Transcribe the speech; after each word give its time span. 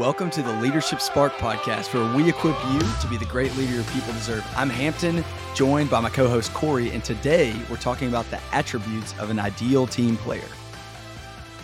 Welcome 0.00 0.30
to 0.30 0.42
the 0.42 0.54
Leadership 0.54 0.98
Spark 0.98 1.34
podcast, 1.34 1.92
where 1.92 2.16
we 2.16 2.26
equip 2.26 2.56
you 2.72 2.78
to 2.78 3.06
be 3.06 3.18
the 3.18 3.26
great 3.26 3.54
leader 3.58 3.74
your 3.74 3.84
people 3.84 4.14
deserve. 4.14 4.42
I'm 4.56 4.70
Hampton, 4.70 5.22
joined 5.54 5.90
by 5.90 6.00
my 6.00 6.08
co 6.08 6.26
host 6.26 6.54
Corey, 6.54 6.88
and 6.88 7.04
today 7.04 7.54
we're 7.68 7.76
talking 7.76 8.08
about 8.08 8.24
the 8.30 8.40
attributes 8.50 9.14
of 9.18 9.28
an 9.28 9.38
ideal 9.38 9.86
team 9.86 10.16
player. 10.16 10.48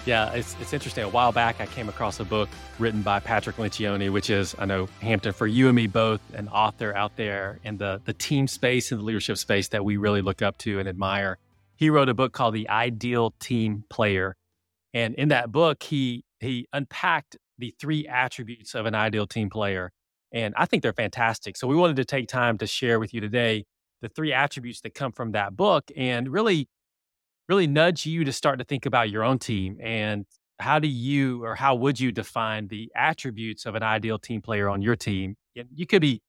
Yeah, 0.04 0.32
it's, 0.32 0.54
it's 0.60 0.74
interesting. 0.74 1.04
A 1.04 1.08
while 1.08 1.32
back, 1.32 1.62
I 1.62 1.66
came 1.66 1.88
across 1.88 2.20
a 2.20 2.26
book 2.26 2.50
written 2.78 3.00
by 3.00 3.20
Patrick 3.20 3.56
Lencioni, 3.56 4.12
which 4.12 4.28
is, 4.28 4.54
I 4.58 4.66
know, 4.66 4.86
Hampton, 5.00 5.32
for 5.32 5.46
you 5.46 5.68
and 5.68 5.74
me 5.74 5.86
both, 5.86 6.20
an 6.34 6.48
author 6.48 6.94
out 6.94 7.16
there 7.16 7.58
in 7.64 7.78
the, 7.78 8.02
the 8.04 8.12
team 8.12 8.48
space 8.48 8.92
and 8.92 9.00
the 9.00 9.04
leadership 9.06 9.38
space 9.38 9.68
that 9.68 9.82
we 9.82 9.96
really 9.96 10.20
look 10.20 10.42
up 10.42 10.58
to 10.58 10.78
and 10.78 10.86
admire. 10.86 11.38
He 11.76 11.88
wrote 11.88 12.10
a 12.10 12.14
book 12.14 12.34
called 12.34 12.52
The 12.52 12.68
Ideal 12.68 13.32
Team 13.40 13.84
Player. 13.88 14.36
And 14.92 15.14
in 15.14 15.28
that 15.28 15.50
book, 15.50 15.82
he 15.82 16.24
he 16.38 16.68
unpacked 16.74 17.38
the 17.58 17.74
three 17.80 18.06
attributes 18.06 18.74
of 18.74 18.86
an 18.86 18.94
ideal 18.94 19.26
team 19.26 19.50
player. 19.50 19.92
And 20.32 20.54
I 20.56 20.66
think 20.66 20.82
they're 20.82 20.92
fantastic. 20.92 21.56
So 21.56 21.66
we 21.66 21.76
wanted 21.76 21.96
to 21.96 22.04
take 22.04 22.28
time 22.28 22.58
to 22.58 22.66
share 22.66 22.98
with 22.98 23.14
you 23.14 23.20
today 23.20 23.64
the 24.02 24.08
three 24.08 24.32
attributes 24.32 24.80
that 24.82 24.94
come 24.94 25.12
from 25.12 25.32
that 25.32 25.56
book 25.56 25.90
and 25.96 26.28
really, 26.28 26.68
really 27.48 27.66
nudge 27.66 28.06
you 28.06 28.24
to 28.24 28.32
start 28.32 28.58
to 28.58 28.64
think 28.64 28.86
about 28.86 29.10
your 29.10 29.22
own 29.22 29.38
team 29.38 29.78
and 29.82 30.26
how 30.58 30.78
do 30.78 30.88
you 30.88 31.44
or 31.44 31.54
how 31.54 31.74
would 31.74 32.00
you 32.00 32.12
define 32.12 32.68
the 32.68 32.90
attributes 32.96 33.66
of 33.66 33.74
an 33.74 33.82
ideal 33.82 34.18
team 34.18 34.40
player 34.42 34.68
on 34.68 34.82
your 34.82 34.96
team? 34.96 35.36
You 35.54 35.86
could 35.86 36.02
be 36.02 36.20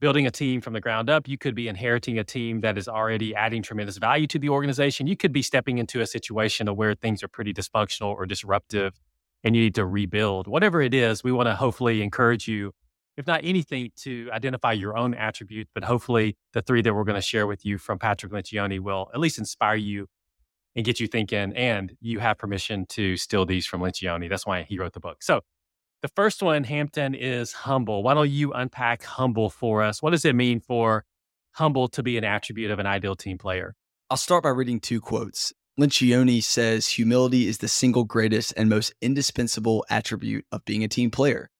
building 0.00 0.26
a 0.26 0.30
team 0.30 0.60
from 0.60 0.72
the 0.72 0.80
ground 0.80 1.08
up. 1.08 1.28
You 1.28 1.38
could 1.38 1.54
be 1.54 1.68
inheriting 1.68 2.18
a 2.18 2.24
team 2.24 2.60
that 2.60 2.76
is 2.76 2.88
already 2.88 3.34
adding 3.34 3.62
tremendous 3.62 3.96
value 3.96 4.26
to 4.28 4.38
the 4.38 4.50
organization. 4.50 5.06
You 5.06 5.16
could 5.16 5.32
be 5.32 5.42
stepping 5.42 5.78
into 5.78 6.00
a 6.00 6.06
situation 6.06 6.66
where 6.68 6.94
things 6.94 7.22
are 7.22 7.28
pretty 7.28 7.54
dysfunctional 7.54 8.14
or 8.14 8.26
disruptive 8.26 8.92
and 9.44 9.54
you 9.54 9.62
need 9.62 9.74
to 9.76 9.86
rebuild. 9.86 10.46
Whatever 10.46 10.80
it 10.80 10.94
is, 10.94 11.22
we 11.22 11.32
want 11.32 11.46
to 11.46 11.54
hopefully 11.54 12.02
encourage 12.02 12.48
you, 12.48 12.72
if 13.16 13.26
not 13.26 13.40
anything, 13.44 13.90
to 13.96 14.28
identify 14.32 14.72
your 14.72 14.96
own 14.96 15.14
attributes, 15.14 15.70
but 15.74 15.84
hopefully 15.84 16.36
the 16.52 16.62
three 16.62 16.82
that 16.82 16.94
we're 16.94 17.04
going 17.04 17.16
to 17.16 17.22
share 17.22 17.46
with 17.46 17.64
you 17.64 17.78
from 17.78 17.98
Patrick 17.98 18.32
Lencioni 18.32 18.80
will 18.80 19.10
at 19.14 19.20
least 19.20 19.38
inspire 19.38 19.76
you 19.76 20.06
and 20.74 20.84
get 20.84 21.00
you 21.00 21.06
thinking. 21.06 21.52
And 21.54 21.96
you 22.00 22.18
have 22.18 22.38
permission 22.38 22.86
to 22.90 23.16
steal 23.16 23.46
these 23.46 23.66
from 23.66 23.80
Lencioni. 23.80 24.28
That's 24.28 24.46
why 24.46 24.62
he 24.62 24.78
wrote 24.78 24.92
the 24.92 25.00
book. 25.00 25.22
So 25.22 25.42
the 26.02 26.08
first 26.08 26.42
one, 26.42 26.64
Hampton, 26.64 27.14
is 27.14 27.52
humble. 27.52 28.02
Why 28.02 28.14
don't 28.14 28.30
you 28.30 28.52
unpack 28.52 29.02
humble 29.02 29.48
for 29.48 29.82
us? 29.82 30.02
What 30.02 30.10
does 30.10 30.24
it 30.24 30.34
mean 30.34 30.60
for 30.60 31.04
humble 31.52 31.88
to 31.88 32.02
be 32.02 32.18
an 32.18 32.24
attribute 32.24 32.70
of 32.70 32.78
an 32.78 32.86
ideal 32.86 33.16
team 33.16 33.38
player? 33.38 33.74
I'll 34.10 34.18
start 34.18 34.44
by 34.44 34.50
reading 34.50 34.78
two 34.78 35.00
quotes. 35.00 35.52
Lencioni 35.78 36.42
says 36.42 36.86
humility 36.86 37.46
is 37.46 37.58
the 37.58 37.68
single 37.68 38.04
greatest 38.04 38.54
and 38.56 38.68
most 38.68 38.94
indispensable 39.02 39.84
attribute 39.90 40.46
of 40.50 40.64
being 40.64 40.82
a 40.82 40.88
team 40.88 41.10
player. 41.10 41.50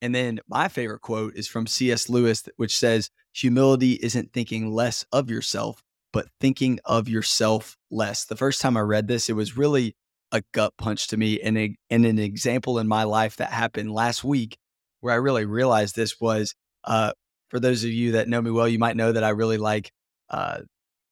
And 0.00 0.14
then 0.14 0.40
my 0.48 0.68
favorite 0.68 1.00
quote 1.00 1.34
is 1.36 1.46
from 1.46 1.66
C.S. 1.66 2.08
Lewis, 2.08 2.44
which 2.56 2.78
says, 2.78 3.10
Humility 3.34 3.92
isn't 4.02 4.32
thinking 4.32 4.70
less 4.72 5.04
of 5.12 5.30
yourself, 5.30 5.82
but 6.12 6.28
thinking 6.40 6.80
of 6.86 7.06
yourself 7.08 7.76
less. 7.90 8.24
The 8.24 8.36
first 8.36 8.62
time 8.62 8.78
I 8.78 8.80
read 8.80 9.08
this, 9.08 9.28
it 9.28 9.34
was 9.34 9.58
really 9.58 9.94
a 10.32 10.42
gut 10.52 10.72
punch 10.78 11.08
to 11.08 11.18
me 11.18 11.40
and, 11.40 11.58
a, 11.58 11.76
and 11.90 12.06
an 12.06 12.18
example 12.18 12.78
in 12.78 12.88
my 12.88 13.04
life 13.04 13.36
that 13.36 13.50
happened 13.50 13.92
last 13.92 14.24
week 14.24 14.56
where 15.00 15.12
I 15.12 15.18
really 15.18 15.44
realized 15.44 15.96
this 15.96 16.18
was 16.18 16.54
uh, 16.84 17.12
for 17.50 17.60
those 17.60 17.84
of 17.84 17.90
you 17.90 18.12
that 18.12 18.28
know 18.28 18.40
me 18.40 18.50
well, 18.50 18.68
you 18.68 18.78
might 18.78 18.96
know 18.96 19.12
that 19.12 19.24
I 19.24 19.30
really 19.30 19.58
like 19.58 19.92
uh, 20.30 20.60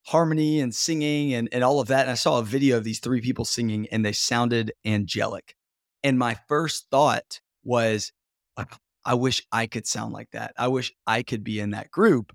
harmony 0.07 0.61
and 0.61 0.75
singing 0.75 1.33
and, 1.33 1.49
and 1.53 1.65
all 1.65 1.81
of 1.81 1.89
that. 1.89 2.03
And 2.03 2.11
I 2.11 2.15
saw 2.15 2.39
a 2.39 2.45
video 2.45 2.77
of 2.77 2.85
these 2.85 3.01
three 3.01 3.21
people 3.21 3.45
singing 3.45 3.87
and 3.91 4.05
they 4.05 4.13
sounded 4.13 4.73
angelic. 4.85 5.55
And 6.03 6.19
my 6.19 6.37
first 6.49 6.87
thought 6.91 7.41
was, 7.65 8.13
I 9.05 9.15
wish 9.15 9.47
I 9.51 9.67
could 9.67 9.87
sound 9.87 10.13
like 10.13 10.31
that. 10.33 10.53
I 10.59 10.69
wish 10.69 10.93
I 11.07 11.23
could 11.23 11.43
be 11.43 11.59
in 11.59 11.71
that 11.71 11.91
group. 11.91 12.35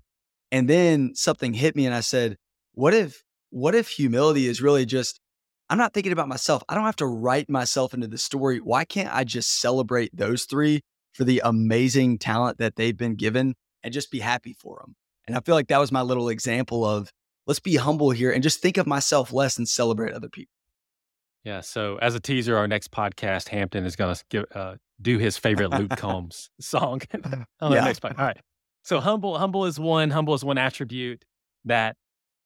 And 0.52 0.68
then 0.68 1.14
something 1.14 1.52
hit 1.52 1.76
me 1.76 1.86
and 1.86 1.94
I 1.94 2.00
said, 2.00 2.36
what 2.72 2.94
if, 2.94 3.22
what 3.50 3.74
if 3.74 3.88
humility 3.88 4.46
is 4.46 4.60
really 4.60 4.84
just, 4.84 5.20
I'm 5.68 5.78
not 5.78 5.94
thinking 5.94 6.12
about 6.12 6.28
myself. 6.28 6.64
I 6.68 6.74
don't 6.74 6.84
have 6.84 6.96
to 6.96 7.06
write 7.06 7.48
myself 7.48 7.94
into 7.94 8.08
the 8.08 8.18
story. 8.18 8.58
Why 8.58 8.84
can't 8.84 9.14
I 9.14 9.22
just 9.22 9.60
celebrate 9.60 10.16
those 10.16 10.44
three 10.44 10.80
for 11.12 11.22
the 11.22 11.40
amazing 11.44 12.18
talent 12.18 12.58
that 12.58 12.74
they've 12.74 12.96
been 12.96 13.14
given 13.14 13.54
and 13.84 13.94
just 13.94 14.10
be 14.10 14.18
happy 14.18 14.52
for 14.52 14.80
them? 14.80 14.96
And 15.28 15.36
I 15.36 15.40
feel 15.40 15.54
like 15.54 15.68
that 15.68 15.78
was 15.78 15.92
my 15.92 16.02
little 16.02 16.28
example 16.28 16.84
of 16.84 17.10
let's 17.46 17.60
be 17.60 17.76
humble 17.76 18.10
here 18.10 18.30
and 18.30 18.42
just 18.42 18.60
think 18.60 18.76
of 18.76 18.86
myself 18.86 19.32
less 19.32 19.58
and 19.58 19.68
celebrate 19.68 20.12
other 20.12 20.28
people. 20.28 20.52
Yeah. 21.44 21.60
So 21.60 21.96
as 22.02 22.14
a 22.14 22.20
teaser, 22.20 22.56
our 22.56 22.68
next 22.68 22.90
podcast, 22.90 23.48
Hampton 23.48 23.84
is 23.84 23.96
going 23.96 24.14
to 24.30 24.46
uh, 24.56 24.76
do 25.00 25.18
his 25.18 25.38
favorite 25.38 25.70
Luke 25.70 25.90
Combs 25.96 26.50
song 26.60 27.00
on 27.60 27.72
yeah. 27.72 27.84
next 27.84 28.02
podcast. 28.02 28.18
All 28.18 28.26
right. 28.26 28.40
So 28.82 29.00
humble, 29.00 29.38
humble 29.38 29.66
is 29.66 29.78
one. 29.78 30.10
Humble 30.10 30.34
is 30.34 30.44
one 30.44 30.58
attribute 30.58 31.24
that 31.64 31.96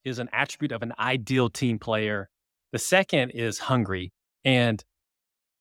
is 0.04 0.18
an 0.18 0.28
attribute 0.32 0.72
of 0.72 0.82
an 0.82 0.92
ideal 0.98 1.48
team 1.48 1.78
player. 1.78 2.28
The 2.72 2.78
second 2.78 3.30
is 3.30 3.58
hungry, 3.58 4.12
and 4.44 4.82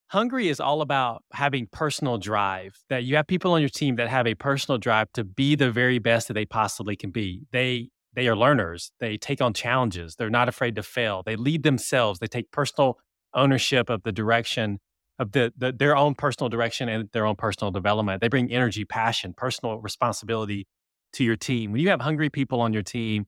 hungry 0.08 0.48
is 0.48 0.58
all 0.58 0.80
about 0.82 1.22
having 1.32 1.68
personal 1.70 2.18
drive. 2.18 2.76
That 2.88 3.04
you 3.04 3.14
have 3.16 3.26
people 3.26 3.52
on 3.52 3.60
your 3.60 3.68
team 3.68 3.96
that 3.96 4.08
have 4.08 4.26
a 4.26 4.34
personal 4.34 4.78
drive 4.78 5.12
to 5.14 5.22
be 5.22 5.54
the 5.54 5.70
very 5.70 6.00
best 6.00 6.28
that 6.28 6.34
they 6.34 6.44
possibly 6.44 6.96
can 6.96 7.10
be. 7.10 7.46
They 7.52 7.90
they 8.14 8.28
are 8.28 8.36
learners. 8.36 8.92
They 9.00 9.16
take 9.16 9.40
on 9.40 9.52
challenges. 9.54 10.16
They're 10.16 10.30
not 10.30 10.48
afraid 10.48 10.76
to 10.76 10.82
fail. 10.82 11.22
They 11.24 11.36
lead 11.36 11.62
themselves. 11.62 12.18
They 12.18 12.26
take 12.26 12.50
personal 12.50 12.98
ownership 13.34 13.90
of 13.90 14.02
the 14.02 14.12
direction 14.12 14.78
of 15.18 15.32
the, 15.32 15.52
the, 15.56 15.72
their 15.72 15.96
own 15.96 16.14
personal 16.14 16.48
direction 16.48 16.88
and 16.88 17.08
their 17.12 17.26
own 17.26 17.36
personal 17.36 17.70
development. 17.70 18.20
They 18.20 18.28
bring 18.28 18.50
energy, 18.50 18.84
passion, 18.84 19.34
personal 19.36 19.78
responsibility 19.80 20.66
to 21.14 21.24
your 21.24 21.36
team. 21.36 21.72
When 21.72 21.80
you 21.80 21.90
have 21.90 22.00
hungry 22.00 22.30
people 22.30 22.60
on 22.60 22.72
your 22.72 22.82
team, 22.82 23.26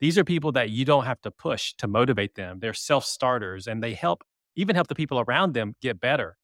these 0.00 0.18
are 0.18 0.24
people 0.24 0.52
that 0.52 0.70
you 0.70 0.84
don't 0.84 1.04
have 1.04 1.20
to 1.22 1.30
push 1.30 1.74
to 1.78 1.88
motivate 1.88 2.34
them. 2.34 2.58
They're 2.60 2.74
self 2.74 3.04
starters 3.04 3.66
and 3.66 3.82
they 3.82 3.94
help 3.94 4.22
even 4.56 4.74
help 4.74 4.88
the 4.88 4.94
people 4.94 5.20
around 5.20 5.54
them 5.54 5.74
get 5.80 6.00
better. 6.00 6.36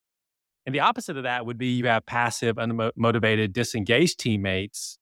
And 0.67 0.75
the 0.75 0.81
opposite 0.81 1.17
of 1.17 1.25
that 1.25 1.45
would 1.45 1.59
be 1.59 1.77
you 1.77 1.87
have 1.87 2.07
passive, 2.07 2.57
unmotivated, 2.57 3.53
disengaged 3.53 4.19
teammates 4.19 4.99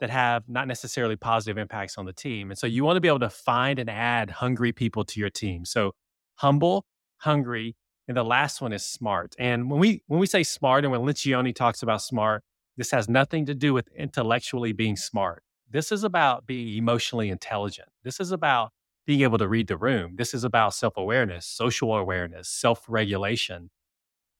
that 0.00 0.10
have 0.10 0.48
not 0.48 0.68
necessarily 0.68 1.16
positive 1.16 1.58
impacts 1.58 1.96
on 1.96 2.04
the 2.04 2.12
team. 2.12 2.50
And 2.50 2.58
so 2.58 2.66
you 2.66 2.84
want 2.84 2.96
to 2.96 3.00
be 3.00 3.08
able 3.08 3.20
to 3.20 3.30
find 3.30 3.78
and 3.78 3.88
add 3.88 4.30
hungry 4.30 4.72
people 4.72 5.04
to 5.04 5.20
your 5.20 5.30
team. 5.30 5.64
So 5.64 5.92
humble, 6.36 6.84
hungry, 7.18 7.76
and 8.08 8.16
the 8.16 8.24
last 8.24 8.60
one 8.60 8.72
is 8.72 8.84
smart. 8.84 9.34
And 9.38 9.70
when 9.70 9.80
we 9.80 10.02
when 10.06 10.20
we 10.20 10.26
say 10.26 10.42
smart 10.42 10.84
and 10.84 10.92
when 10.92 11.00
Lencioni 11.00 11.54
talks 11.54 11.82
about 11.82 12.02
smart, 12.02 12.42
this 12.76 12.90
has 12.90 13.08
nothing 13.08 13.46
to 13.46 13.54
do 13.54 13.72
with 13.72 13.88
intellectually 13.96 14.72
being 14.72 14.96
smart. 14.96 15.42
This 15.70 15.90
is 15.90 16.04
about 16.04 16.46
being 16.46 16.76
emotionally 16.76 17.30
intelligent. 17.30 17.88
This 18.04 18.20
is 18.20 18.30
about 18.30 18.70
being 19.06 19.22
able 19.22 19.38
to 19.38 19.48
read 19.48 19.66
the 19.66 19.76
room. 19.76 20.16
This 20.16 20.34
is 20.34 20.44
about 20.44 20.74
self-awareness, 20.74 21.46
social 21.46 21.94
awareness, 21.94 22.48
self-regulation. 22.48 23.70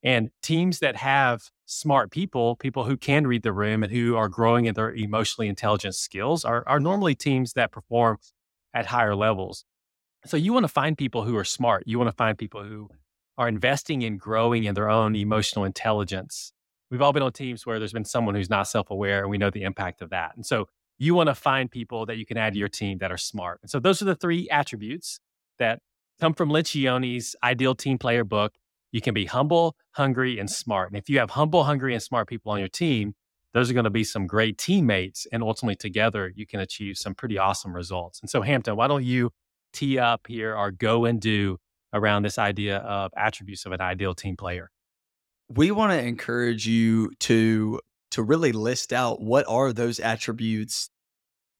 And 0.06 0.30
teams 0.40 0.78
that 0.78 0.94
have 0.94 1.50
smart 1.64 2.12
people, 2.12 2.54
people 2.54 2.84
who 2.84 2.96
can 2.96 3.26
read 3.26 3.42
the 3.42 3.52
room 3.52 3.82
and 3.82 3.90
who 3.90 4.14
are 4.14 4.28
growing 4.28 4.66
in 4.66 4.74
their 4.74 4.94
emotionally 4.94 5.48
intelligent 5.48 5.96
skills, 5.96 6.44
are, 6.44 6.62
are 6.68 6.78
normally 6.78 7.16
teams 7.16 7.54
that 7.54 7.72
perform 7.72 8.18
at 8.72 8.86
higher 8.86 9.16
levels. 9.16 9.64
So 10.24 10.36
you 10.36 10.52
want 10.52 10.62
to 10.62 10.68
find 10.68 10.96
people 10.96 11.24
who 11.24 11.36
are 11.36 11.44
smart. 11.44 11.82
You 11.86 11.98
want 11.98 12.08
to 12.08 12.14
find 12.14 12.38
people 12.38 12.62
who 12.62 12.88
are 13.36 13.48
investing 13.48 14.02
in 14.02 14.16
growing 14.16 14.62
in 14.62 14.74
their 14.74 14.88
own 14.88 15.16
emotional 15.16 15.64
intelligence. 15.64 16.52
We've 16.88 17.02
all 17.02 17.12
been 17.12 17.24
on 17.24 17.32
teams 17.32 17.66
where 17.66 17.80
there's 17.80 17.92
been 17.92 18.04
someone 18.04 18.36
who's 18.36 18.48
not 18.48 18.68
self 18.68 18.90
aware, 18.90 19.22
and 19.22 19.30
we 19.30 19.38
know 19.38 19.50
the 19.50 19.64
impact 19.64 20.02
of 20.02 20.10
that. 20.10 20.36
And 20.36 20.46
so 20.46 20.68
you 20.98 21.16
want 21.16 21.30
to 21.30 21.34
find 21.34 21.68
people 21.68 22.06
that 22.06 22.16
you 22.16 22.24
can 22.24 22.36
add 22.36 22.52
to 22.52 22.60
your 22.60 22.68
team 22.68 22.98
that 22.98 23.10
are 23.10 23.18
smart. 23.18 23.58
And 23.62 23.68
so 23.68 23.80
those 23.80 24.00
are 24.00 24.04
the 24.04 24.14
three 24.14 24.48
attributes 24.50 25.18
that 25.58 25.80
come 26.20 26.32
from 26.32 26.48
Lencioni's 26.48 27.34
Ideal 27.42 27.74
Team 27.74 27.98
Player 27.98 28.22
book. 28.22 28.54
You 28.96 29.02
can 29.02 29.12
be 29.12 29.26
humble, 29.26 29.76
hungry, 29.90 30.38
and 30.38 30.48
smart. 30.48 30.88
And 30.88 30.96
if 30.96 31.10
you 31.10 31.18
have 31.18 31.28
humble, 31.28 31.64
hungry, 31.64 31.92
and 31.92 32.02
smart 32.02 32.28
people 32.28 32.50
on 32.52 32.60
your 32.60 32.68
team, 32.70 33.12
those 33.52 33.70
are 33.70 33.74
going 33.74 33.84
to 33.84 33.90
be 33.90 34.04
some 34.04 34.26
great 34.26 34.56
teammates. 34.56 35.26
And 35.30 35.42
ultimately, 35.42 35.76
together, 35.76 36.32
you 36.34 36.46
can 36.46 36.60
achieve 36.60 36.96
some 36.96 37.14
pretty 37.14 37.36
awesome 37.36 37.76
results. 37.76 38.20
And 38.22 38.30
so, 38.30 38.40
Hampton, 38.40 38.74
why 38.74 38.88
don't 38.88 39.04
you 39.04 39.32
tee 39.74 39.98
up 39.98 40.22
here 40.26 40.56
our 40.56 40.70
go 40.70 41.04
and 41.04 41.20
do 41.20 41.58
around 41.92 42.22
this 42.22 42.38
idea 42.38 42.78
of 42.78 43.12
attributes 43.18 43.66
of 43.66 43.72
an 43.72 43.82
ideal 43.82 44.14
team 44.14 44.34
player? 44.34 44.70
We 45.46 45.72
want 45.72 45.92
to 45.92 46.02
encourage 46.02 46.66
you 46.66 47.10
to 47.20 47.80
to 48.12 48.22
really 48.22 48.52
list 48.52 48.94
out 48.94 49.20
what 49.20 49.44
are 49.46 49.74
those 49.74 50.00
attributes 50.00 50.88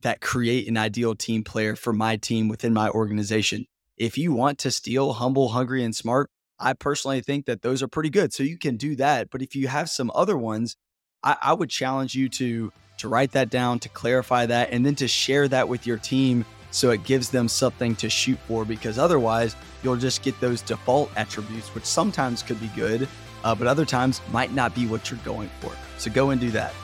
that 0.01 0.23
create 0.23 0.69
an 0.69 0.79
ideal 0.79 1.15
team 1.15 1.45
player 1.45 1.77
for 1.77 1.93
my 1.93 2.17
team 2.17 2.49
within 2.49 2.73
my 2.73 2.89
organization. 2.89 3.67
If 3.99 4.17
you 4.17 4.33
want 4.33 4.57
to 4.61 4.71
steal 4.71 5.13
humble, 5.13 5.51
hungry, 5.51 5.85
and 5.85 5.95
smart, 5.95 6.31
I 6.59 6.73
personally 6.73 7.21
think 7.21 7.47
that 7.47 7.63
those 7.63 7.83
are 7.83 7.89
pretty 7.89 8.11
good. 8.11 8.33
So 8.33 8.43
you 8.43 8.59
can 8.59 8.77
do 8.77 8.97
that. 8.97 9.31
But 9.31 9.43
if 9.43 9.55
you 9.55 9.69
have 9.69 9.91
some 9.91 10.11
other 10.15 10.37
ones, 10.37 10.77
I, 11.23 11.37
I, 11.43 11.53
would 11.53 11.71
challenge 11.71 12.15
you 12.15 12.29
to 12.31 12.73
to 12.99 13.09
write 13.09 13.33
that 13.33 13.51
down, 13.51 13.79
to 13.81 13.89
clarify 13.91 14.47
that, 14.47 14.71
and 14.71 14.85
then 14.85 14.95
to 14.97 15.09
share 15.09 15.49
that 15.49 15.69
with 15.69 15.87
your 15.87 15.99
team 15.99 16.47
So 16.71 16.91
it 16.91 17.05
gives 17.05 17.31
them 17.31 17.49
something 17.49 17.95
to 17.97 18.11
shoot 18.11 18.39
for 18.47 18.65
because 18.65 18.99
otherwise 18.99 19.57
you'll 19.83 19.97
just 19.97 20.23
get 20.23 20.39
those 20.41 20.61
default 20.61 21.11
attributes, 21.17 21.75
which 21.75 21.85
sometimes 21.85 22.43
could 22.43 22.61
be 22.61 22.69
good, 22.77 23.09
uh, 23.45 23.55
but 23.55 23.67
other 23.67 23.85
times 23.85 24.21
might 24.31 24.53
not 24.53 24.75
be 24.75 24.87
what 24.87 25.11
you're 25.11 25.21
going 25.25 25.51
for. 25.61 25.73
So 25.99 26.11
go 26.11 26.31
and 26.31 26.41
do 26.41 26.51
that. 26.51 26.75